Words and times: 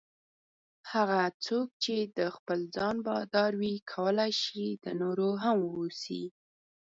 هغه 0.93 1.21
څوک 1.45 1.67
چې 1.83 1.95
د 2.17 2.19
خپل 2.35 2.59
ځان 2.75 2.95
بادار 3.07 3.51
وي 3.61 3.75
کولای 3.93 4.31
شي 4.43 4.65
د 4.83 4.85
نورو 5.01 5.29
هم 5.43 5.57
واوسي. 5.63 6.23